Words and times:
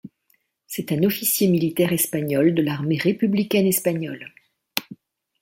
C'est 0.65 0.91
un 0.91 1.03
officier 1.03 1.47
militaire 1.47 1.93
espagnol 1.93 2.55
de 2.55 2.63
l'armée 2.63 2.97
républicaine 2.97 3.67
espagnole. 3.67 4.33